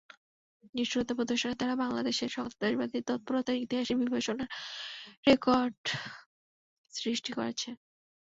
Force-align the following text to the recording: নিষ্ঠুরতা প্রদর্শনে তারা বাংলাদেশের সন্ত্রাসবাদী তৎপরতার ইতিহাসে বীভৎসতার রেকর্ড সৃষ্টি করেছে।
নিষ্ঠুরতা 0.75 1.13
প্রদর্শনে 1.15 1.55
তারা 1.55 1.73
বাংলাদেশের 1.83 2.29
সন্ত্রাসবাদী 2.29 2.97
তৎপরতার 3.09 3.61
ইতিহাসে 3.65 3.93
বীভৎসতার 3.99 4.49
রেকর্ড 5.27 5.81
সৃষ্টি 6.93 7.31
করেছে। 7.33 7.69